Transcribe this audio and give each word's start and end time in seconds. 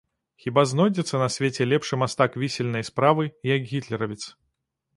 Хіба 0.45 0.61
знойдзецца 0.71 1.19
на 1.23 1.27
свеце 1.35 1.67
лепшы 1.71 1.99
мастак 2.05 2.39
вісельнай 2.45 2.87
справы, 2.89 3.29
як 3.55 3.69
гітлеравец? 3.73 4.21